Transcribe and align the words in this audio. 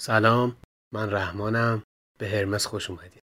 سلام 0.00 0.56
من 0.92 1.10
رحمانم. 1.10 1.82
به 2.18 2.28
هرمس 2.28 2.66
خوش 2.66 2.90
اومدید. 2.90 3.22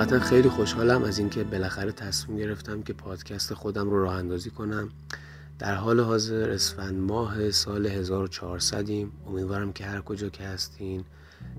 حقیقتا 0.00 0.26
خیلی 0.26 0.48
خوشحالم 0.48 1.02
از 1.04 1.18
اینکه 1.18 1.44
بالاخره 1.44 1.92
تصمیم 1.92 2.38
گرفتم 2.38 2.82
که 2.82 2.92
پادکست 2.92 3.54
خودم 3.54 3.90
رو 3.90 4.02
راه 4.02 4.14
اندازی 4.14 4.50
کنم. 4.50 4.88
در 5.58 5.74
حال 5.74 6.00
حاضر 6.00 6.50
اسفند 6.50 6.98
ماه 6.98 7.50
سال 7.50 7.86
1400 7.86 8.88
ایم 8.88 9.12
امیدوارم 9.26 9.72
که 9.72 9.84
هر 9.84 10.00
کجا 10.00 10.28
که 10.28 10.42
هستین 10.42 11.04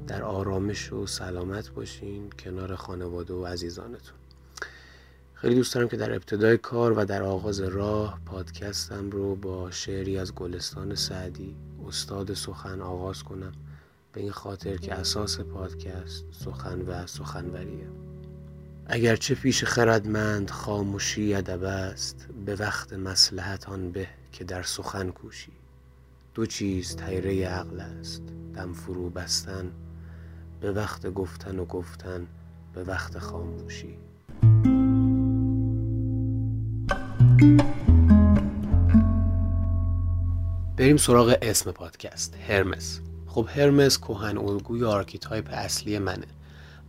در 0.07 0.23
آرامش 0.23 0.93
و 0.93 1.07
سلامت 1.07 1.69
باشین 1.69 2.29
کنار 2.39 2.75
خانواده 2.75 3.33
و 3.33 3.45
عزیزانتون. 3.45 4.17
خیلی 5.33 5.55
دوست 5.55 5.75
دارم 5.75 5.87
که 5.87 5.97
در 5.97 6.11
ابتدای 6.11 6.57
کار 6.57 6.99
و 6.99 7.05
در 7.05 7.23
آغاز 7.23 7.59
راه 7.59 8.19
پادکستم 8.25 9.09
رو 9.09 9.35
با 9.35 9.71
شعری 9.71 10.17
از 10.17 10.35
گلستان 10.35 10.95
سعدی 10.95 11.55
استاد 11.87 12.33
سخن 12.33 12.81
آغاز 12.81 13.23
کنم. 13.23 13.51
به 14.13 14.21
این 14.21 14.31
خاطر 14.31 14.77
که 14.77 14.93
اساس 14.93 15.39
پادکست 15.39 16.25
سخن 16.31 16.81
و 16.81 17.07
سخنوریه. 17.07 18.10
اگرچه 18.93 19.35
پیش 19.35 19.63
خردمند 19.63 20.49
خاموشی 20.49 21.33
ادب 21.33 21.63
است 21.63 22.27
به 22.45 22.55
وقت 22.55 22.93
مسلحت 22.93 23.69
آن 23.69 23.91
به 23.91 24.07
که 24.31 24.43
در 24.43 24.63
سخن 24.63 25.09
کوشی. 25.09 25.51
دو 26.33 26.45
چیز 26.45 26.95
تیره 26.95 27.47
عقل 27.47 27.79
است 27.79 28.21
دم 28.55 28.73
فرو 28.73 29.09
بستن 29.09 29.71
به 30.61 30.71
وقت 30.71 31.07
گفتن 31.07 31.59
و 31.59 31.65
گفتن 31.65 32.27
به 32.73 32.83
وقت 32.83 33.19
خاموشی. 33.19 33.97
بریم 40.77 40.97
سراغ 40.97 41.37
اسم 41.41 41.71
پادکست 41.71 42.35
هرمس. 42.47 42.99
خب 43.27 43.47
هرمس 43.55 43.97
کهن 43.97 44.37
الگوی 44.37 44.83
archetype 44.83 45.49
اصلی 45.51 45.99
منه. 45.99 46.27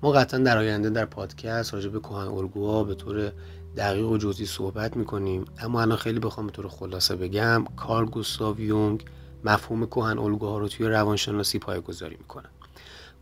ما 0.02 0.12
قطعا 0.12 0.40
در 0.40 0.58
آینده 0.58 0.90
در 0.90 1.04
پادکست 1.04 1.74
راجع 1.74 1.88
به 1.88 2.00
کهن 2.00 2.28
الگوها 2.28 2.84
به 2.84 2.94
طور 2.94 3.32
دقیق 3.76 4.06
و 4.06 4.16
جزئی 4.16 4.46
صحبت 4.46 4.96
می‌کنیم. 4.96 5.44
اما 5.58 5.82
الان 5.82 5.96
خیلی 5.96 6.18
بخوام 6.18 6.46
به 6.46 6.52
طور 6.52 6.68
خلاصه 6.68 7.16
بگم 7.16 7.64
کارل 7.76 8.06
گوستاو 8.06 8.60
یونگ 8.60 9.04
مفهوم 9.44 9.86
کهن 9.86 10.18
الگوها 10.18 10.58
رو 10.58 10.68
توی 10.68 10.86
روانشناسی 10.86 11.58
پایگذاری 11.58 12.16
می‌کنه. 12.18 12.48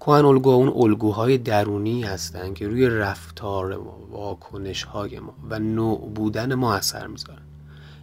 کهن 0.01 0.25
الگوها 0.25 0.57
اون 0.57 0.73
الگوهای 0.77 1.39
درونی 1.39 2.03
هستن 2.03 2.55
که 2.55 2.69
روی 2.69 2.89
رفتار 2.89 3.77
ما 3.77 3.99
واکنش 4.11 4.83
های 4.83 5.19
ما 5.19 5.35
و 5.51 5.59
نوع 5.59 6.11
بودن 6.15 6.55
ما 6.55 6.75
اثر 6.75 7.07
می‌ذارن. 7.07 7.43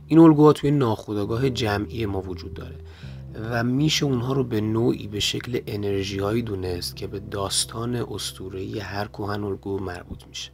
این 0.07 0.19
الگوها 0.19 0.53
توی 0.53 0.71
ناخودآگاه 0.71 1.49
جمعی 1.49 2.05
ما 2.05 2.21
وجود 2.21 2.53
داره. 2.53 2.75
و 3.41 3.63
میشه 3.63 4.05
اونها 4.05 4.33
رو 4.33 4.43
به 4.43 4.61
نوعی 4.61 5.07
به 5.07 5.19
شکل 5.19 5.61
انرژی 5.67 6.19
هایی 6.19 6.41
دونست 6.41 6.95
که 6.95 7.07
به 7.07 7.19
داستان 7.19 7.95
اسطوره‌ای 7.95 8.79
هر 8.79 9.07
کهن 9.07 9.43
الگو 9.43 9.79
مربوط 9.79 10.27
میشه. 10.27 10.51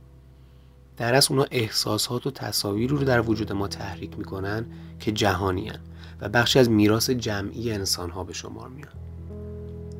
در 0.97 1.13
اصل 1.13 1.33
اونها 1.33 1.47
احساسات 1.51 2.27
و 2.27 2.31
تصاویر 2.31 2.89
رو 2.89 2.97
در 2.97 3.21
وجود 3.21 3.51
ما 3.51 3.67
تحریک 3.67 4.17
می‌کنن 4.17 4.65
که 4.99 5.11
جهانی 5.11 5.69
هن 5.69 5.79
و 6.21 6.29
بخشی 6.29 6.59
از 6.59 6.69
میراث 6.69 7.09
جمعی 7.09 7.71
انسان 7.71 8.09
ها 8.09 8.23
به 8.23 8.33
شمار 8.33 8.69
میان. 8.69 8.93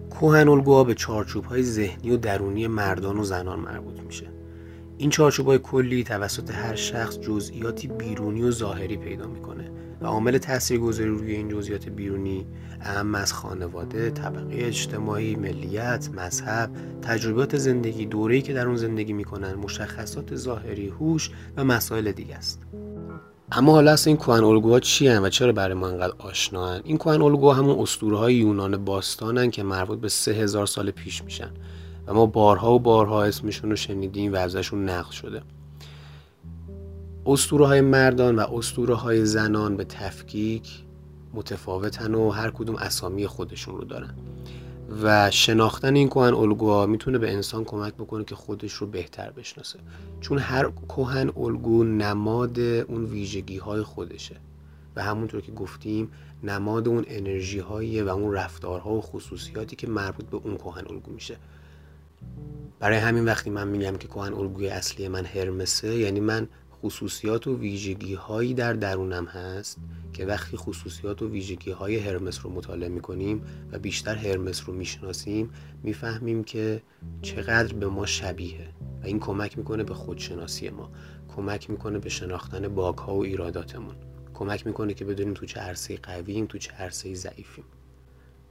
کهن 0.10 0.48
الگوها 0.48 0.84
به 0.84 0.94
چارچوب 0.94 1.46
های 1.46 1.64
ذهنی 1.64 2.12
و 2.12 2.18
درونی 2.18 2.68
مردان 2.68 3.20
و 3.20 3.24
زنان 3.24 3.60
مربوط 3.60 4.00
میشه. 4.00 4.28
این 4.98 5.10
چارچوب 5.10 5.48
های 5.48 5.60
کلی 5.60 6.04
توسط 6.04 6.52
هر 6.52 6.76
شخص 6.76 7.20
جزئیاتی 7.20 7.88
بیرونی 7.88 8.42
و 8.42 8.52
ظاهری 8.52 8.98
پیدا 8.98 9.28
می‌کنه 9.28 9.72
و 10.04 10.06
عامل 10.06 10.38
تاثیرگذاری 10.38 11.10
روی 11.10 11.32
این 11.32 11.50
جزئیات 11.50 11.90
بیرونی 11.90 12.46
اهم 12.82 13.16
از 13.16 13.34
خانواده، 13.34 14.10
طبقه 14.10 14.48
اجتماعی، 14.52 15.36
ملیت، 15.36 16.10
مذهب، 16.14 16.70
تجربیات 17.02 17.58
زندگی، 17.58 18.06
دوره‌ای 18.06 18.42
که 18.42 18.54
در 18.54 18.68
اون 18.68 18.76
زندگی 18.76 19.14
می‌کنن، 19.14 19.54
مشخصات 19.54 20.36
ظاهری، 20.36 20.88
هوش 20.88 21.32
و 21.58 21.64
مسائل 21.64 22.12
دیگه 22.12 22.36
است. 22.36 22.62
اما 23.52 23.72
حالا 23.72 23.92
اصلا 23.92 24.12
این 24.12 24.18
کهن 24.18 24.44
الگوها 24.44 24.80
چی 24.80 25.08
و 25.08 25.30
چرا 25.30 25.52
برای 25.52 25.74
ما 25.74 25.88
انقدر 25.88 26.14
آشناهن؟ 26.18 26.82
این 26.84 26.98
کهن 26.98 27.22
الگوها 27.22 27.54
همون 27.54 27.80
اسطوره 27.80 28.18
های 28.18 28.36
یونان 28.36 28.86
باستانن 28.86 29.52
که 29.52 29.64
مربوط 29.64 30.00
به 30.00 30.10
سه 30.10 30.32
هزار 30.32 30.66
سال 30.66 30.92
پیش 30.92 31.24
میشن 31.24 31.50
و 32.08 32.14
ما 32.14 32.26
بارها 32.26 32.74
و 32.74 32.80
بارها 32.80 33.24
اسمشون 33.24 33.70
رو 33.70 33.76
شنیدیم 33.76 34.34
و 34.34 34.36
ازشون 34.36 34.90
نقل 34.90 35.12
شده. 35.12 35.42
اسطوره 37.26 37.68
های 37.68 37.82
مردان 37.82 38.36
و 38.36 38.40
اسطوره 38.40 38.96
های 38.96 39.26
زنان 39.26 39.78
به 39.78 39.84
تفکیک 39.84 40.84
متفاوتن 41.34 42.16
و 42.16 42.30
هر 42.30 42.52
کدوم 42.52 42.76
اسامی 42.76 43.28
خودشون 43.28 43.76
رو 43.76 43.84
دارن. 43.84 44.16
و 45.04 45.32
شناختن 45.32 45.96
این 45.96 46.10
کهن 46.10 46.34
الگوها 46.34 46.86
می‌تونه 46.86 47.18
به 47.18 47.34
انسان 47.34 47.64
کمک 47.64 47.94
بکنه 47.94 48.24
که 48.24 48.36
خودش 48.36 48.74
رو 48.74 48.88
بهتر 48.88 49.32
بشناسه. 49.32 49.80
چون 50.22 50.38
هر 50.38 50.72
کهن 50.90 51.32
الگو 51.38 51.84
نماد 51.84 52.60
اون 52.60 53.06
ویژگی 53.06 53.58
های 53.58 53.84
خودشه. 53.84 54.36
و 54.96 55.04
همونطور 55.04 55.42
که 55.42 55.52
گفتیم 55.52 56.12
نماد 56.44 56.88
اون 56.88 57.06
انرژی 57.08 57.60
و 58.02 58.10
اون 58.10 58.34
رفتارها 58.34 58.94
و 58.94 59.02
خصوصیاتی 59.02 59.76
که 59.76 59.88
مربوط 59.88 60.26
به 60.26 60.38
اون 60.38 60.58
کهن 60.58 60.84
الگو 60.90 61.12
میشه. 61.12 61.38
برای 62.80 62.98
همین 62.98 63.26
وقتی 63.26 63.50
من 63.50 63.68
میگم 63.68 63.96
که 63.96 64.08
کهن 64.08 64.34
الگوی 64.34 64.68
اصلی 64.68 65.08
من 65.08 65.26
هرمسه 65.26 65.96
یعنی 65.96 66.20
من 66.20 66.48
خصوصیات 66.84 67.48
و 67.48 67.58
ویژگی 67.58 68.14
هایی 68.14 68.54
در 68.54 68.74
درونم 68.74 69.26
هست 69.26 69.78
که 70.14 70.26
وقتی 70.26 70.58
خصوصیات 70.58 71.22
و 71.22 71.30
ویژگی 71.30 71.72
های 71.72 71.98
هرمس 71.98 72.40
رو 72.46 72.52
مطالعه 72.52 72.90
می‌کنیم 72.90 73.42
و 73.72 73.80
بیشتر 73.80 74.16
هرمس 74.16 74.64
رو 74.66 74.74
می‌شناسیم 74.74 75.50
می‌فهمیم 75.84 76.44
که 76.44 76.82
چقدر 77.22 77.74
به 77.74 77.88
ما 77.88 78.06
شبیه 78.06 78.68
و 79.04 79.06
این 79.06 79.20
کمک 79.20 79.58
می‌کنه 79.58 79.84
به 79.84 79.94
خودشناسی 79.94 80.70
ما 80.70 80.92
کمک 81.36 81.70
می‌کنه 81.70 82.00
به 82.00 82.10
شناختن 82.10 82.68
باگ 82.68 82.98
ها 82.98 83.16
و 83.16 83.24
ایراداتمون 83.24 83.96
کمک 84.34 84.68
می‌کنه 84.68 84.94
که 84.94 85.06
بدونیم 85.06 85.34
تو 85.34 85.46
چه 85.46 85.60
عرصه 85.60 85.98
قوییم 85.98 86.46
تو 86.46 86.58
چه 86.58 86.72
عرصه 86.72 87.14
ضعیفیم. 87.14 87.66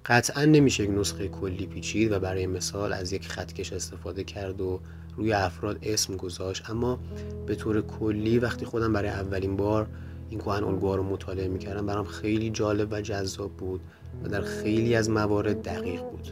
قطعا 0.07 0.45
نمیشه 0.45 0.85
یک 0.85 0.91
نسخه 0.91 1.29
کلی 1.29 1.67
پیچید 1.67 2.13
و 2.13 2.21
برای 2.21 2.47
مثال 2.47 2.93
از 2.93 3.13
یک 3.13 3.29
خطکش 3.29 3.73
استفاده 3.73 4.25
کرد 4.25 4.61
و 4.61 4.81
روی 5.17 5.33
افراد 5.33 5.79
اسم 5.83 6.17
گذاشت. 6.17 6.71
اما 6.71 6.99
به 7.47 7.55
طور 7.55 7.81
کلی 7.81 8.39
وقتی 8.39 8.65
خودم 8.65 8.93
برای 8.93 9.09
اولین 9.09 9.57
بار 9.57 9.87
این 10.31 10.41
کهن 10.41 10.65
الگوها 10.65 10.97
رو 10.97 11.03
مطالعه 11.03 11.49
می‌کردم 11.49 11.87
برام 11.87 12.05
خیلی 12.05 12.51
جالب 12.51 12.89
و 12.93 13.01
جذاب 13.01 13.53
بود 13.53 13.81
و 14.25 14.29
در 14.29 14.41
خیلی 14.41 14.95
از 14.95 15.11
موارد 15.11 15.63
دقیق 15.63 16.03
بود. 16.03 16.29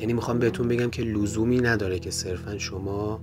یعنی 0.00 0.12
می‌خوام 0.12 0.38
بهتون 0.38 0.68
بگم 0.68 0.90
که 0.90 1.02
لزومی 1.02 1.60
نداره 1.60 1.98
که 1.98 2.10
صرفا 2.10 2.58
شما 2.58 3.20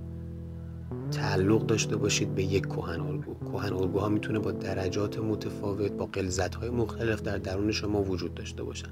تعلق 1.10 1.66
داشته 1.66 1.96
باشید 1.96 2.34
به 2.34 2.42
یک 2.42 2.66
کهن 2.66 3.00
الگو. 3.00 3.34
کهن 3.52 3.72
الگوها 3.72 4.08
می‌تونه 4.08 4.38
با 4.38 4.50
درجات 4.50 5.18
متفاوت 5.18 5.92
با 5.92 6.06
قلزت 6.06 6.54
های 6.54 6.70
مختلف 6.70 7.22
در 7.22 7.38
درون 7.38 7.72
شما 7.72 8.02
وجود 8.02 8.34
داشته 8.34 8.62
باشن. 8.62 8.90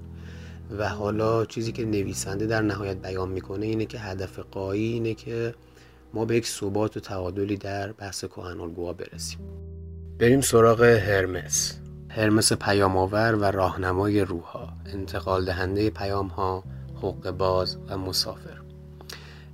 و 0.78 0.88
حالا 0.88 1.44
چیزی 1.44 1.72
که 1.72 1.84
نویسنده 1.84 2.46
در 2.46 2.62
نهایت 2.62 2.96
بیان 2.96 3.28
می‌کنه 3.28 3.66
اینه 3.66 3.86
که 3.86 3.98
هدف 3.98 4.38
قایی 4.38 4.92
اینه 4.92 5.14
که 5.14 5.54
ما 6.14 6.24
به 6.24 6.36
یک 6.36 6.46
ثبات 6.46 6.96
و 6.96 7.00
تعادلی 7.00 7.56
در 7.56 7.92
بحث 7.92 8.24
کهن 8.24 8.60
الگوها 8.60 8.92
برسیم. 8.92 9.38
بریم 10.18 10.40
سراغ 10.40 10.82
هرمس. 10.82 11.78
هرمس 12.08 12.52
پیام 12.52 12.96
آور 12.96 13.34
و 13.34 13.44
راهنمای 13.44 14.20
روحها 14.20 14.68
انتقال 14.86 15.44
دهنده 15.44 15.90
پیام 15.90 16.26
ها 16.26 16.64
حق 17.02 17.30
باز 17.30 17.78
و 17.88 17.98
مسافر. 17.98 18.57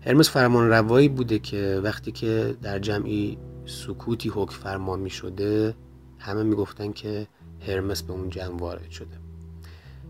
هرمس 0.06 0.30
فرمان 0.30 0.68
روایی 0.68 1.08
بوده 1.08 1.38
که 1.38 1.80
وقتی 1.82 2.12
که 2.12 2.56
در 2.62 2.78
جمعی 2.78 3.38
سکوتی 3.66 4.28
حکم 4.28 4.52
فرما 4.52 4.96
می 4.96 5.10
شده 5.10 5.74
همه 6.18 6.42
می‌گفتن 6.42 6.92
که 6.92 7.26
هرمس 7.66 8.02
به 8.02 8.12
اون 8.12 8.30
جمع 8.30 8.56
وارد 8.56 8.90
شده. 8.90 9.16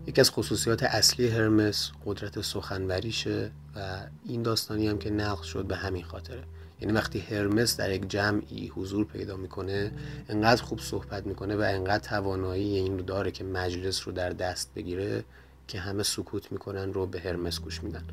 یکی 0.07 0.21
از 0.21 0.31
خصوصیات 0.31 0.83
اصلی 0.83 1.27
هرمس 1.27 1.91
قدرت 2.05 2.41
سخنوریشه 2.41 3.51
و 3.75 3.97
این 4.25 4.41
داستانی 4.41 4.87
هم 4.87 4.97
که 4.97 5.09
نقل 5.09 5.43
شد 5.43 5.65
به 5.65 5.75
همین 5.75 6.03
خاطره. 6.03 6.43
یعنی 6.81 6.93
وقتی 6.93 7.19
هرمس 7.19 7.77
در 7.77 7.91
یک 7.91 8.09
جمعی 8.09 8.67
حضور 8.67 9.05
پیدا 9.05 9.37
می‌کنه 9.37 9.91
انقدر 10.29 10.63
خوب 10.63 10.79
صحبت 10.79 11.27
می‌کنه 11.27 11.55
و 11.55 11.61
انقدر 11.61 12.03
توانایی 12.03 12.77
این 12.77 12.97
رو 12.97 13.03
داره 13.03 13.31
که 13.31 13.43
مجلس 13.43 14.07
رو 14.07 14.13
در 14.13 14.29
دست 14.29 14.71
بگیره 14.75 15.23
که 15.67 15.79
همه 15.79 16.03
سکوت 16.03 16.51
می‌کنن 16.51 16.93
رو 16.93 17.05
به 17.05 17.19
هرمس 17.19 17.59
گوش 17.59 17.83
میدن. 17.83 18.03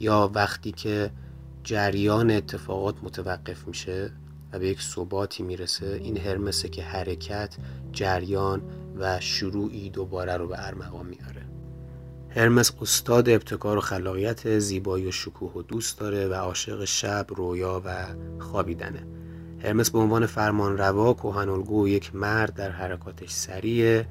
یا 0.00 0.30
وقتی 0.34 0.72
که 0.72 1.10
جریان 1.64 2.30
اتفاقات 2.30 2.94
متوقف 3.02 3.68
میشه 3.68 4.10
و 4.52 4.58
به 4.58 4.68
یک 4.68 4.82
ثباتی 4.82 5.42
می‌رسه 5.42 5.86
این 5.86 6.16
هرمسه 6.16 6.68
که 6.68 6.82
حرکت 6.82 7.56
جریان 7.92 8.62
و 8.98 9.20
شروعی 9.20 9.90
دوباره 9.90 10.36
رو 10.36 10.48
به 10.48 10.66
ارمغان 10.66 11.06
میاره. 11.06 11.42
هرمس 12.30 12.72
استاد 12.82 13.28
ابتکار 13.28 13.78
و 13.78 13.80
خلاقیت 13.80 14.58
زیبایی 14.58 15.06
و 15.06 15.10
شکوه 15.10 15.52
و 15.52 15.62
دوست 15.62 15.98
داره 15.98 16.28
و 16.28 16.34
عاشق 16.34 16.84
شب 16.84 17.26
رویا 17.28 17.82
و 17.84 18.06
خوابیدنه. 18.38 19.06
هرمس 19.62 19.90
به 19.90 19.98
عنوان 19.98 20.26
فرمان 20.26 20.78
روا 20.78 21.12
کوهن 21.12 21.64
یک 21.86 22.14
مرد 22.14 22.54
در 22.54 22.70
حرکاتش 22.70 23.30
سریع 23.30 24.04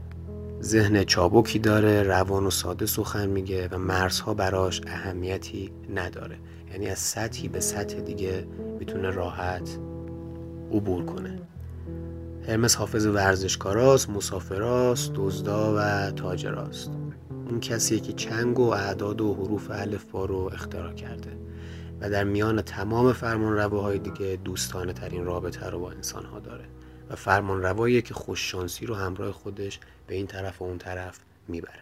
ذهن 0.61 1.03
چابکی 1.03 1.59
داره 1.59 2.03
روان 2.03 2.45
و 2.45 2.49
ساده 2.49 2.85
سخن 2.85 3.29
میگه 3.29 3.67
و 3.71 3.77
مرزها 3.77 4.33
براش 4.33 4.81
اهمیتی 4.87 5.71
نداره. 5.95 6.37
یعنی 6.71 6.87
از 6.87 6.99
سطحی 6.99 7.47
به 7.47 7.59
سطح 7.59 7.99
دیگه 7.99 8.47
می‌تونه 8.79 9.09
راحت 9.09 9.79
عبور 10.71 11.05
کنه. 11.05 11.39
هرمس 12.47 12.75
حافظ 12.75 13.05
ورزشکاراست 13.05 14.09
مسافراست 14.09 15.11
دزدا 15.15 15.73
و 15.77 16.11
تاجراست. 16.11 16.91
اون 17.49 17.59
کسیه 17.59 17.99
که 17.99 18.13
چنگ 18.13 18.59
و 18.59 18.69
اعداد 18.69 19.21
و 19.21 19.33
حروف 19.33 19.71
الفبا 19.71 20.25
رو 20.25 20.49
اختراع 20.53 20.93
کرده 20.93 21.37
و 22.01 22.09
در 22.09 22.23
میان 22.23 22.61
تمام 22.61 23.13
فرمان 23.13 23.53
رواهای 23.53 23.99
دیگه 23.99 24.39
دوستانه 24.43 24.93
ترین 24.93 25.25
رابطه 25.25 25.69
رو 25.69 25.79
با 25.79 25.91
انسان 25.91 26.25
ها 26.25 26.39
داره. 26.39 26.65
و 27.09 27.15
فرمان 27.15 27.61
رواییه 27.61 28.01
که 28.01 28.13
خوششانسی 28.13 28.85
رو 28.85 28.95
همراه 28.95 29.31
خودش 29.31 29.79
به 30.07 30.15
این 30.15 30.27
طرف 30.27 30.61
و 30.61 30.65
اون 30.65 30.77
طرف 30.77 31.19
می‌بره. 31.47 31.81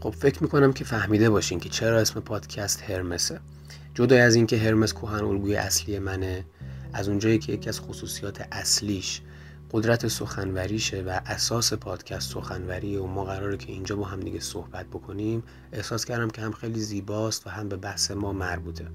خب 0.00 0.10
فکر 0.10 0.42
می‌کنم 0.42 0.72
که 0.72 0.84
فهمیده 0.84 1.30
باشین 1.30 1.60
که 1.60 1.68
چرا 1.68 1.98
اسم 1.98 2.20
پادکست 2.20 2.82
هرمسه. 2.82 3.40
جدای 3.94 4.20
از 4.20 4.34
اینکه 4.34 4.58
هرمس 4.58 4.92
کوهن 4.92 5.24
الگوی 5.24 5.56
اصلی 5.56 5.98
منه 5.98 6.44
از 6.92 7.08
اونجایی 7.08 7.38
که 7.38 7.52
یکی 7.52 7.68
از 7.68 7.80
خصوصیات 7.80 8.48
اصلیش 8.52 9.20
قدرت 9.74 10.08
سخنوریشه 10.08 11.02
و 11.02 11.20
اساس 11.26 11.72
پادکست 11.72 12.32
سخنوری 12.32 12.96
و 12.96 13.06
ما 13.06 13.24
قراره 13.24 13.56
که 13.56 13.72
اینجا 13.72 13.96
با 13.96 14.04
هم 14.04 14.20
دیگه 14.20 14.40
صحبت 14.40 14.86
بکنیم 14.86 15.42
احساس 15.72 16.04
کردم 16.04 16.30
که 16.30 16.42
هم 16.42 16.52
خیلی 16.52 16.80
زیباست 16.80 17.46
و 17.46 17.50
هم 17.50 17.68
به 17.68 17.76
بحث 17.76 18.10
ما 18.10 18.32
مربوطه. 18.32 18.86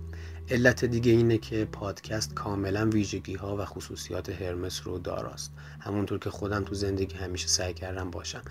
علت 0.49 0.85
دیگه 0.85 1.11
اینه 1.11 1.37
که 1.37 1.65
پادکست 1.65 2.33
کاملا 2.33 2.89
ویژگی 2.89 3.35
ها 3.35 3.57
و 3.57 3.65
خصوصیات 3.65 4.29
هرمس 4.29 4.81
رو 4.87 4.99
داراست. 4.99 5.51
همونطور 5.79 6.19
که 6.19 6.29
خودم 6.29 6.63
تو 6.63 6.75
زندگی 6.75 7.15
همیشه 7.15 7.47
سعی 7.47 7.73
کردم 7.73 8.11
باشم. 8.11 8.41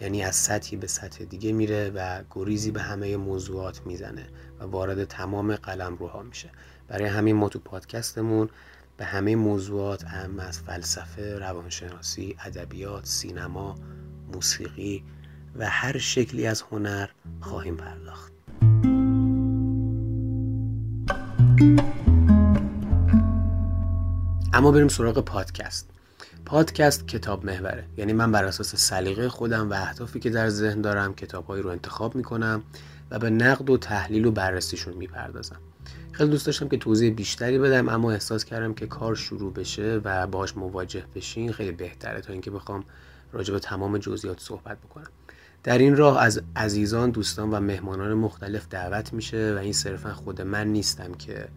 یعنی 0.00 0.22
از 0.22 0.36
سطحی 0.36 0.76
به 0.76 0.86
سطح 0.86 1.24
دیگه 1.24 1.52
میره 1.52 1.92
و 1.94 2.22
گریزی 2.30 2.70
به 2.70 2.82
همه 2.82 3.16
موضوعات 3.16 3.80
می‌زنه 3.86 4.26
و 4.60 4.64
وارد 4.64 5.04
تمام 5.04 5.56
قلم 5.56 5.96
روها 5.96 6.22
میشه. 6.22 6.50
برای 6.88 7.08
همین 7.08 7.36
ما 7.36 7.48
تو 7.48 7.58
پادکستمون 7.58 8.48
به 8.96 9.04
همه 9.04 9.36
موضوعات 9.36 10.04
اهم 10.04 10.38
از 10.38 10.58
فلسفه، 10.58 11.38
روانشناسی، 11.38 12.36
ادبیات، 12.44 13.06
سینما، 13.06 13.74
موسیقی 14.32 15.04
و 15.56 15.66
هر 15.70 15.98
شکلی 15.98 16.46
از 16.46 16.62
هنر 16.62 17.08
خواهیم 17.40 17.76
پرداخت. 17.76 18.32
اما 24.52 24.72
بریم 24.72 24.88
سراغ 24.88 25.24
پادکست. 25.24 25.90
پادکست 26.46 27.08
کتاب 27.08 27.44
محوره 27.44 27.84
یعنی 27.96 28.12
من 28.12 28.32
بر 28.32 28.44
اساس 28.44 28.76
سلیقه 28.76 29.28
خودم 29.28 29.70
و 29.70 29.74
اهدافی 29.74 30.20
که 30.20 30.30
در 30.30 30.48
ذهن 30.48 30.80
دارم 30.80 31.14
کتابهایی 31.14 31.62
رو 31.62 31.70
انتخاب 31.70 32.14
می‌کنم 32.14 32.62
و 33.10 33.18
به 33.18 33.30
نقد 33.30 33.70
و 33.70 33.76
تحلیل 33.76 34.24
و 34.24 34.30
بررسیشون 34.30 34.94
می‌پردازم 34.94 35.60
خیلی 36.12 36.30
دوست 36.30 36.46
داشتم 36.46 36.68
که 36.68 36.76
توضیح 36.76 37.14
بیشتری 37.14 37.58
بدم 37.58 37.88
اما 37.88 38.12
احساس 38.12 38.44
کردم 38.44 38.74
که 38.74 38.86
کار 38.86 39.14
شروع 39.14 39.52
بشه 39.52 40.00
و 40.04 40.26
باهاش 40.26 40.56
مواجه 40.56 41.04
بشین 41.14 41.52
خیلی 41.52 41.72
بهتره 41.72 42.20
تا 42.20 42.32
اینکه 42.32 42.50
بخوام 42.50 42.84
راجع 43.32 43.54
به 43.54 43.60
تمام 43.60 43.98
جزئیات 43.98 44.40
صحبت 44.40 44.78
بکنم. 44.78 45.06
در 45.62 45.78
این 45.78 45.96
راه 45.96 46.22
از 46.22 46.42
عزیزان 46.56 47.10
دوستان 47.10 47.50
و 47.50 47.60
مهمانان 47.60 48.14
مختلف 48.14 48.68
دعوت 48.68 49.12
میشه 49.12 49.54
و 49.54 49.58
این 49.58 49.72
صرفا 49.72 50.14
خود 50.14 50.40
من 50.40 50.66
نیستم 50.66 51.14
که 51.14 51.48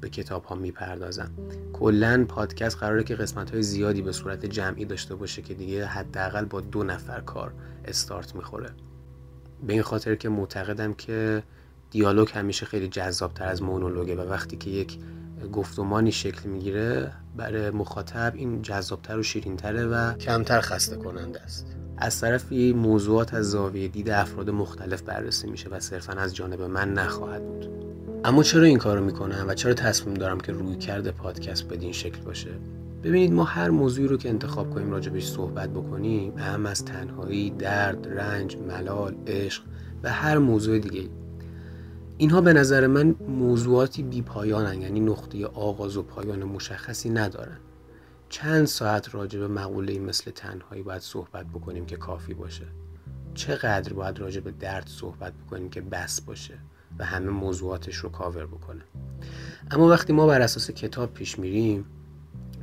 به 0.00 0.08
کتاب 0.08 0.44
ها 0.44 0.54
می‌پردازم. 0.54 1.30
کلا 1.72 2.24
پادکست 2.28 2.76
قراره 2.76 3.04
که 3.04 3.14
قسمت 3.14 3.50
های 3.50 3.62
زیادی 3.62 4.02
به 4.02 4.12
صورت 4.12 4.46
جمعی 4.46 4.84
داشته 4.84 5.14
باشه 5.14 5.42
که 5.42 5.54
دیگه 5.54 5.86
حداقل 5.86 6.44
با 6.44 6.60
دو 6.60 6.84
نفر 6.84 7.20
کار 7.20 7.52
استارت 7.84 8.34
می‌خوره. 8.34 8.70
به 9.66 9.72
این 9.72 9.82
خاطر 9.82 10.14
که 10.14 10.28
معتقدم 10.28 10.94
که 10.94 11.42
دیالوگ 11.92 12.28
همیشه 12.34 12.66
خیلی 12.66 12.88
جذابتر 12.88 13.46
از 13.46 13.62
مونولوگه 13.62 14.16
و 14.16 14.20
وقتی 14.20 14.56
که 14.56 14.70
یک 14.70 14.98
گفتمانی 15.52 16.12
شکل 16.12 16.48
می‌گیره 16.48 17.12
برای 17.36 17.70
مخاطب 17.70 18.32
این 18.34 18.62
جذابتر 18.62 19.18
و 19.18 19.22
شیرینتره 19.22 19.86
و 19.86 20.14
کمتر 20.14 20.60
خسته 20.60 20.96
کننده 20.96 21.40
است. 21.40 21.66
از 21.98 22.20
طرفی 22.20 22.72
موضوعات 22.72 23.34
از 23.34 23.50
زاویه 23.50 23.88
دید 23.88 24.10
افراد 24.10 24.50
مختلف 24.50 25.02
بررسی 25.02 25.50
میشه 25.50 25.68
و 25.68 25.80
صرفا 25.80 26.12
از 26.12 26.34
جانب 26.34 26.62
من 26.62 26.92
نخواهد 26.94 27.46
بود. 27.46 27.68
اما 28.24 28.42
چرا 28.42 28.62
این 28.62 28.78
کارو 28.78 29.04
می‌کنم 29.04 29.44
و 29.48 29.54
چرا 29.54 29.74
تصمیم 29.74 30.14
دارم 30.14 30.40
که 30.40 30.52
روی 30.52 30.76
کرده 30.76 31.10
پادکست 31.10 31.68
بدین 31.68 31.92
شکل 31.92 32.20
باشه؟ 32.20 32.50
ببینید 33.02 33.32
ما 33.32 33.44
هر 33.44 33.70
موضوعی 33.70 34.08
رو 34.08 34.16
که 34.16 34.28
انتخاب 34.28 34.70
کنیم 34.70 34.90
راجبش 34.90 35.26
صحبت 35.26 35.70
بکنیم 35.70 36.38
هم 36.38 36.66
از 36.66 36.84
تنهایی، 36.84 37.50
درد، 37.50 38.08
رنج، 38.08 38.56
ملال، 38.56 39.14
عشق 39.26 39.62
و 40.02 40.12
هر 40.12 40.38
موضوع 40.38 40.78
دیگه 40.78 41.08
اینها 42.18 42.40
به 42.40 42.52
نظر 42.52 42.86
من 42.86 43.14
موضوعاتی 43.28 44.02
بی 44.02 44.22
پایانن 44.22 44.82
یعنی 44.82 45.00
نقطه 45.00 45.46
آغاز 45.46 45.96
و 45.96 46.02
پایان 46.02 46.44
مشخصی 46.44 47.10
ندارن. 47.10 47.58
چند 48.28 48.66
ساعت 48.66 49.14
راجع 49.14 49.38
به 49.38 49.48
مقوله 49.48 49.98
مثل 49.98 50.30
تنهایی 50.30 50.82
باید 50.82 51.02
صحبت 51.02 51.46
بکنیم 51.46 51.86
که 51.86 51.96
کافی 51.96 52.34
باشه. 52.34 52.66
چقدر 53.34 53.92
باید 53.92 54.18
راجع 54.18 54.40
به 54.40 54.50
درد 54.50 54.86
صحبت 54.86 55.32
بکنیم 55.32 55.70
که 55.70 55.80
بس 55.80 56.20
باشه 56.20 56.58
و 56.98 57.04
همه 57.04 57.30
موضوعاتش 57.30 57.96
رو 57.96 58.08
کاور 58.08 58.46
بکنه. 58.46 58.82
اما 59.70 59.88
وقتی 59.88 60.12
ما 60.12 60.26
بر 60.26 60.40
اساس 60.40 60.70
کتاب 60.70 61.12
پیش 61.12 61.38
میریم 61.38 61.84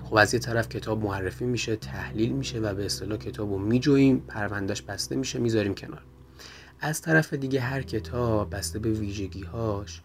خب 0.04 0.16
از 0.16 0.34
یه 0.34 0.40
طرف 0.40 0.70
کتاب 0.70 1.04
معرفی 1.04 1.46
میشه 1.46 1.76
تحلیل 1.76 2.32
میشه 2.32 2.60
و 2.60 2.74
به 2.74 2.86
اصطلاح 2.86 3.18
کتاب 3.18 3.52
رو 3.52 3.58
میجوییم 3.58 4.20
پروندهش 4.20 4.82
بسته 4.82 5.16
میشه 5.16 5.40
می‌ذاریم 5.40 5.76
کنار. 5.76 6.04
از 6.82 7.02
طرف 7.02 7.34
دیگه 7.34 7.60
هر 7.62 7.82
کتاب 7.82 8.56
بسته 8.56 8.80
به 8.80 8.92
ویژگی 8.92 9.44
هاش 9.44 10.02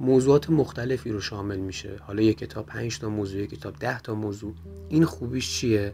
موضوعات 0.00 0.50
مختلفی 0.50 1.10
رو 1.10 1.20
شامل 1.20 1.58
میشه. 1.58 1.96
حالا 2.00 2.22
یک 2.22 2.38
کتاب 2.38 2.66
5 2.66 2.98
تا 2.98 3.08
موضوع 3.08 3.40
یک 3.40 3.50
کتاب 3.50 3.74
10 3.78 4.00
تا 4.00 4.14
موضوع. 4.14 4.54
این 4.88 5.04
خوبیش 5.04 5.50
چیه؟ 5.50 5.92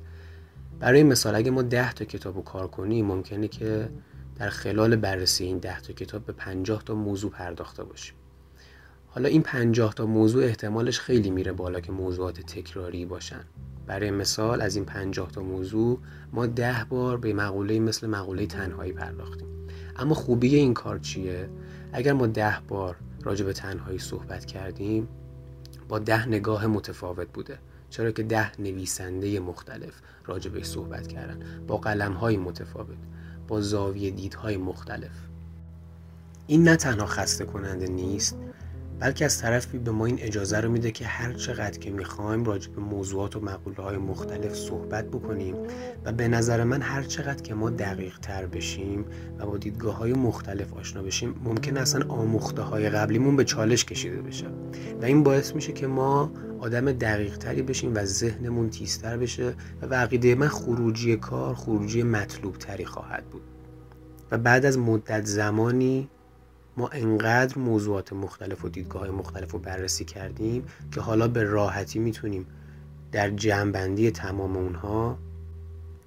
برای 0.80 1.02
مثال 1.02 1.34
اگه 1.34 1.50
ما 1.50 1.62
10 1.62 1.92
تا 1.92 2.04
کتاب 2.04 2.36
رو 2.36 2.42
کار 2.42 2.68
کنیم 2.68 3.06
ممکنه 3.06 3.48
که 3.48 3.88
در 4.36 4.48
خلال 4.48 4.96
بررسی 4.96 5.44
این 5.44 5.58
10 5.58 5.80
تا 5.80 5.92
کتاب 5.92 6.24
به 6.24 6.32
50 6.32 6.82
تا 6.82 6.94
موضوع 6.94 7.30
پرداخته 7.30 7.84
باشیم. 7.84 8.14
حالا 9.06 9.28
این 9.28 9.42
50 9.42 9.94
تا 9.94 10.06
موضوع 10.06 10.44
احتمالش 10.44 11.00
خیلی 11.00 11.30
میره 11.30 11.52
بالا 11.52 11.80
که 11.80 11.92
موضوعات 11.92 12.40
تکراری 12.40 13.04
باشن. 13.04 13.44
برای 13.86 14.10
مثال 14.10 14.60
از 14.60 14.76
این 14.76 14.84
50 14.84 15.30
تا 15.30 15.42
موضوع 15.42 15.98
ما 16.32 16.46
10 16.46 16.86
بار 16.88 17.16
به 17.16 17.32
مقوله 17.32 17.80
مثل 17.80 18.06
مقوله 18.06 18.46
تنهایی 18.46 18.92
پرداختیم. 18.92 19.65
اما 19.98 20.14
خوبی 20.14 20.54
این 20.54 20.74
کار 20.74 20.98
چیه؟ 20.98 21.48
اگر 21.92 22.12
ما 22.12 22.26
ده 22.26 22.56
بار 22.68 22.96
راجع 23.22 23.44
به 23.44 23.52
تنهایی 23.52 23.98
صحبت 23.98 24.44
کردیم 24.44 25.08
با 25.88 25.98
ده 25.98 26.28
نگاه 26.28 26.66
متفاوت 26.66 27.28
بوده. 27.32 27.58
چرا 27.90 28.10
که 28.10 28.22
ده 28.22 28.60
نویسنده 28.60 29.40
مختلف 29.40 30.00
راجع 30.24 30.50
به 30.50 30.62
صحبت 30.62 31.06
کردن. 31.06 31.66
با 31.66 31.76
قلم 31.76 32.12
های 32.12 32.36
متفاوت 32.36 32.96
با 33.48 33.60
زاویه 33.60 34.10
دیدهای 34.10 34.56
مختلف. 34.56 35.12
این 36.46 36.62
نه 36.68 36.76
تنها 36.76 37.06
خسته 37.06 37.44
کننده 37.44 37.86
نیست 37.86 38.36
بلکه 39.00 39.24
از 39.24 39.40
طرفی 39.40 39.78
به 39.78 39.90
ما 39.90 40.06
این 40.06 40.18
اجازه 40.20 40.60
رو 40.60 40.70
میده 40.70 40.90
که 40.90 41.06
هر 41.06 41.32
چقدر 41.32 41.78
که 41.78 41.90
می‌خوایم 41.90 42.44
راجع 42.44 42.70
به 42.70 42.80
موضوعات 42.80 43.36
و 43.36 43.40
مقوله 43.40 43.76
های 43.76 43.96
مختلف 43.96 44.54
صحبت 44.54 45.04
بکنیم 45.04 45.54
و 46.04 46.12
به 46.12 46.28
نظر 46.28 46.64
من 46.64 46.82
هر 46.82 47.02
چقدر 47.02 47.42
که 47.42 47.54
ما 47.54 47.70
دقیق 47.70 48.18
تر 48.18 48.46
بشیم 48.46 49.04
و 49.38 49.46
با 49.46 49.56
دیدگاه 49.56 49.96
های 49.96 50.12
مختلف 50.12 50.72
آشنا 50.72 51.02
بشیم 51.02 51.34
ممکن 51.44 51.76
اصلا 51.76 52.06
آموخته 52.08 52.62
های 52.62 52.90
قبلیمون 52.90 53.36
به 53.36 53.44
چالش 53.44 53.84
کشیده 53.84 54.22
بشه. 54.22 54.46
و 55.02 55.04
این 55.04 55.22
باعث 55.22 55.54
میشه 55.54 55.72
که 55.72 55.86
ما 55.86 56.32
آدم 56.60 56.92
دقیق 56.92 57.38
تری 57.38 57.62
بشیم 57.62 57.94
و 57.94 58.04
ذهنمون 58.04 58.70
تیزتر 58.70 59.16
بشه 59.16 59.54
و 59.82 59.94
عقیده 59.94 60.34
من 60.34 60.48
خروجی 60.48 61.16
کار 61.16 61.54
خروجی 61.54 62.02
مطلوب 62.02 62.58
تری 62.58 62.84
خواهد 62.84 63.24
بود. 63.24 63.42
و 64.30 64.38
بعد 64.38 64.66
از 64.66 64.78
مدت 64.78 65.24
زمانی 65.24 66.08
ما 66.76 66.88
انقدر 66.88 67.58
موضوعات 67.58 68.12
مختلف 68.12 68.64
و 68.64 68.68
دیدگاه 68.68 69.02
های 69.02 69.10
مختلف 69.10 69.52
رو 69.52 69.58
بررسی 69.58 70.04
کردیم 70.04 70.64
که 70.92 71.00
حالا 71.00 71.28
به 71.28 71.42
راحتی 71.42 71.98
می‌تونیم 71.98 72.46
در 73.12 73.30
جمعبندی 73.30 74.10
تمام 74.10 74.56
اونها 74.56 75.18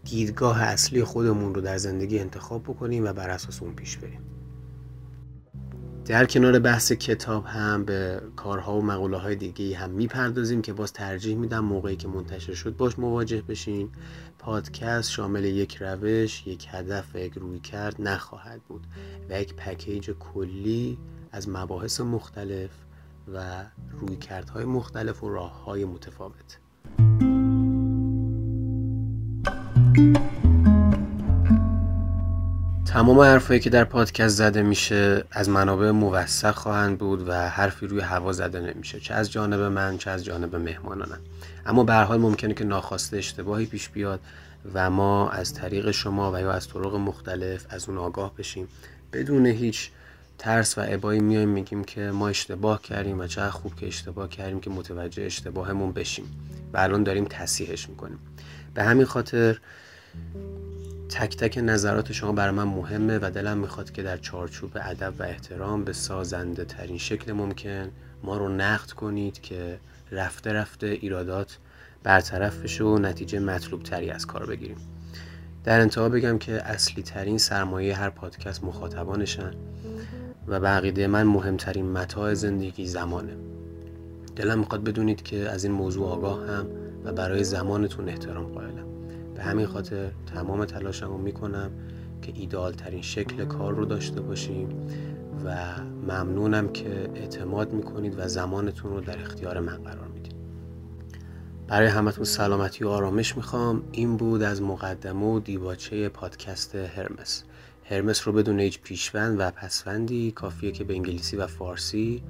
دیدگاه 0.03 0.61
اصلی 0.61 1.03
خودمون 1.03 1.55
رو 1.55 1.61
در 1.61 1.77
زندگی 1.77 2.19
انتخاب 2.19 2.63
بکنیم 2.63 3.05
و 3.05 3.13
بر 3.13 3.29
اساس 3.29 3.61
اون 3.61 3.73
پیش 3.73 3.97
بریم. 3.97 4.38
در 6.09 6.25
کنار 6.25 6.59
بحث 6.59 6.91
کتاب 6.91 7.45
هم 7.45 7.85
به 7.85 8.21
کارها 8.35 8.77
و 8.77 8.85
مقوله 8.85 9.17
های 9.17 9.35
دیگه 9.35 9.77
هم 9.77 9.89
می‌پردازیم 9.89 10.61
که 10.61 10.73
باز 10.73 10.93
ترجیح 10.93 11.37
میدم 11.37 11.59
موقعی 11.59 11.95
که 11.95 12.07
منتشر 12.07 12.53
شد 12.53 12.77
باش 12.77 12.99
مواجه 12.99 13.41
بشین. 13.41 13.89
پادکست 14.39 15.11
شامل 15.11 15.45
یک 15.45 15.75
روش، 15.75 16.47
یک 16.47 16.67
هدف 16.71 17.15
و 17.15 17.17
یک 17.17 17.33
روی 17.33 17.59
کرد 17.59 17.95
نخواهد 18.01 18.61
بود 18.61 18.87
و 19.29 19.41
یک 19.41 19.55
پکیج 19.55 20.11
کلی 20.11 20.97
از 21.31 21.49
مباحث 21.49 22.01
مختلف 22.01 22.71
و 23.33 23.65
روی 23.91 24.15
کردهای 24.15 24.65
مختلف 24.65 25.23
و 25.23 25.29
راه 25.29 25.63
های 25.63 25.85
متفاوت. 25.85 26.59
تمام 32.99 33.19
حرفایی 33.19 33.59
که 33.59 33.69
در 33.69 33.83
پادکست 33.83 34.35
زده 34.35 34.61
میشه 34.61 35.23
از 35.31 35.49
منابع 35.49 35.91
موثق 35.91 36.55
خواهند 36.55 36.97
بود 36.97 37.27
و 37.27 37.49
حرفی 37.49 37.87
روی 37.87 38.01
هوا 38.01 38.33
زده 38.33 38.59
نمیشه 38.59 38.99
چه 38.99 39.13
از 39.13 39.31
جانب 39.31 39.59
من 39.59 39.97
چه 39.97 40.09
از 40.09 40.25
جانب 40.25 40.55
مهمانانم. 40.55 41.19
اما 41.65 41.83
به 41.83 41.93
حال 41.93 42.19
ممکنه 42.19 42.53
که 42.53 42.63
ناخواسته 42.63 43.17
اشتباهی 43.17 43.65
پیش 43.65 43.89
بیاد 43.89 44.19
و 44.73 44.89
ما 44.89 45.29
از 45.29 45.53
طریق 45.53 45.91
شما 45.91 46.31
و 46.31 46.39
یا 46.39 46.51
از 46.51 46.67
طرق 46.67 46.95
مختلف 46.95 47.65
از 47.69 47.89
اون 47.89 47.97
آگاه 47.97 48.35
بشیم. 48.35 48.67
بدون 49.13 49.45
هیچ 49.45 49.89
ترس 50.37 50.77
و 50.77 50.81
عبایی 50.81 51.19
میایم 51.19 51.49
میگیم 51.49 51.83
که 51.83 52.01
ما 52.01 52.29
اشتباه 52.29 52.81
کردیم 52.81 53.19
و 53.19 53.27
چه 53.27 53.49
خوب 53.49 53.75
که 53.75 53.87
اشتباه 53.87 54.29
کردیم 54.29 54.59
که 54.59 54.69
متوجه 54.69 55.23
اشتباهمون 55.23 55.91
بشیم. 55.91 56.25
و 56.73 56.77
الان 56.77 57.03
داریم 57.03 57.25
تصحیحش 57.25 57.89
می‌کنیم. 57.89 58.19
به 58.73 58.83
همین 58.83 59.05
خاطر 59.05 59.59
تک 61.09 61.37
تک 61.37 61.57
نظرات 61.57 62.11
شما 62.11 62.31
برای 62.31 62.55
من 62.55 62.63
مهمه 62.63 63.19
و 63.21 63.31
دلم 63.35 63.57
می‌خواد 63.57 63.91
که 63.91 64.03
در 64.03 64.17
چارچوب 64.17 64.71
ادب 64.75 65.13
و 65.19 65.23
احترام 65.23 65.83
به 65.83 65.93
سازنده 65.93 66.65
ترین 66.65 66.97
شکل 66.97 67.31
ممکن 67.31 67.91
ما 68.23 68.37
رو 68.37 68.49
نقد 68.49 68.91
کنید 68.91 69.41
که 69.41 69.79
رفته 70.11 70.53
رفته 70.53 70.87
ایرادات 70.87 71.57
برطرف 72.03 72.61
بشه 72.61 72.83
و 72.83 72.97
نتیجه 72.99 73.39
مطلوب 73.39 73.83
تری 73.83 74.09
از 74.09 74.25
کار 74.25 74.45
بگیریم. 74.45 74.77
در 75.63 75.79
انتها 75.79 76.09
بگم 76.09 76.37
که 76.37 76.53
اصلی 76.53 77.03
ترین 77.03 77.37
سرمایه 77.37 77.95
هر 77.95 78.09
پادکست 78.09 78.63
مخاطبانشن 78.63 79.51
و 80.47 80.59
بقیده 80.59 81.07
من 81.07 81.23
مهمترین 81.23 81.91
متاع 81.91 82.33
زندگی 82.33 82.87
زمانه. 82.87 83.33
دلم 84.35 84.59
می‌خواد 84.59 84.83
بدونید 84.83 85.21
که 85.21 85.49
از 85.49 85.63
این 85.63 85.73
موضوع 85.73 86.07
آگاه 86.07 86.47
هم 86.47 86.67
و 87.03 87.13
برای 87.13 87.43
زمانتون 87.43 88.09
احترام 88.09 88.45
قائلم. 88.45 88.88
به 89.39 89.45
همین 89.45 89.65
خاطر 89.65 90.11
تمام 90.33 90.65
تلاشم 90.65 91.07
رو 91.07 91.17
می‌کنم 91.17 91.71
که 92.21 92.31
ایدال 92.35 92.73
ترین 92.73 93.01
شکل 93.01 93.45
کار 93.45 93.73
رو 93.73 93.85
داشته 93.85 94.21
باشیم 94.21 94.69
و 95.45 95.57
ممنونم 96.07 96.69
که 96.69 97.09
اعتماد 97.15 97.73
می‌کنید 97.73 98.19
و 98.19 98.27
زمانتون 98.27 98.91
رو 98.91 99.01
در 99.01 99.19
اختیار 99.21 99.59
من 99.59 99.77
قرار 99.77 100.07
می‌دید. 100.07 100.33
برای 101.67 101.87
همتون 101.87 102.23
سلامتی 102.23 102.83
و 102.83 102.89
آرامش 102.89 103.37
می‌خوام. 103.37 103.83
این 103.91 104.17
بود 104.17 104.41
از 104.41 104.61
مقدمه 104.61 105.25
و 105.25 105.39
دیباچه 105.39 106.09
پادکست 106.09 106.75
هرمس. 106.75 107.43
هرمس 107.85 108.27
رو 108.27 108.33
بدون 108.33 108.59
هیچ 108.59 108.81
پیشوند 108.81 109.39
و 109.39 109.51
پسوندی 109.51 110.31
کافیه 110.31 110.71
که 110.71 110.83
به 110.83 110.93
انگلیسی 110.93 111.37
و 111.37 111.47
فارسی 111.47 112.23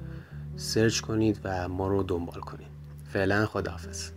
سرچ 0.56 1.00
کنید 1.00 1.40
و 1.44 1.68
ما 1.68 1.88
رو 1.88 2.02
دنبال 2.02 2.40
کنید. 2.40 2.70
فعلا 3.12 3.46
خداحافظ. 3.46 4.10